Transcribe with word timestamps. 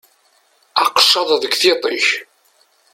Aqeccaḍ 0.81 1.29
deg 1.41 1.53
tiṭ-ik! 1.61 2.07